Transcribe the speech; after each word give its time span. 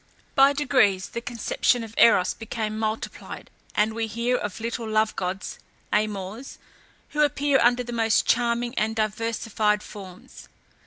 By 0.33 0.53
degrees 0.53 1.09
the 1.09 1.21
conception 1.21 1.83
of 1.83 1.93
Eros 1.95 2.33
became 2.33 2.79
multiplied 2.79 3.51
and 3.75 3.93
we 3.93 4.07
hear 4.07 4.35
of 4.35 4.59
little 4.59 4.89
love 4.89 5.15
gods 5.15 5.59
(Amors), 5.93 6.57
who 7.09 7.21
appear 7.23 7.59
under 7.61 7.83
the 7.83 7.93
most 7.93 8.25
charming 8.25 8.73
and 8.79 8.95
diversified 8.95 9.83
forms. 9.83 10.47